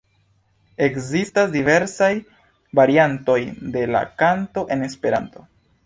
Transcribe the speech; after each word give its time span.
Ekzistas 0.85 1.51
diversaj 1.57 2.09
variantoj 2.81 3.39
de 3.77 3.87
la 3.97 4.05
kanto 4.23 4.69
en 4.77 4.87
Esperanto. 4.93 5.49